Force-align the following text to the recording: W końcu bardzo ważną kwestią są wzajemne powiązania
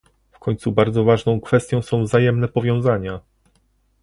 W 0.31 0.39
końcu 0.39 0.71
bardzo 0.71 1.03
ważną 1.03 1.41
kwestią 1.41 1.81
są 1.81 2.03
wzajemne 2.03 2.47
powiązania 2.47 3.19